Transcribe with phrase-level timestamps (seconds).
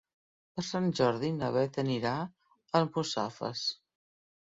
[0.55, 2.29] Per Sant Jordi na Beth anirà a
[2.83, 3.71] Almussafes.